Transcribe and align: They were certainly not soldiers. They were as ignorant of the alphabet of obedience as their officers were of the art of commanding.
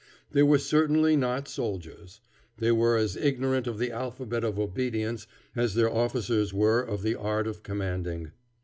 They 0.31 0.41
were 0.41 0.57
certainly 0.57 1.15
not 1.15 1.47
soldiers. 1.47 2.21
They 2.57 2.71
were 2.71 2.97
as 2.97 3.15
ignorant 3.15 3.67
of 3.67 3.77
the 3.77 3.91
alphabet 3.91 4.43
of 4.43 4.57
obedience 4.57 5.27
as 5.55 5.75
their 5.75 5.93
officers 5.93 6.51
were 6.51 6.81
of 6.81 7.03
the 7.03 7.13
art 7.13 7.45
of 7.45 7.61
commanding. 7.61 8.31